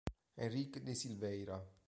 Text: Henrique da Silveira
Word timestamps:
Henrique 0.35 0.79
da 0.79 0.95
Silveira 0.95 1.63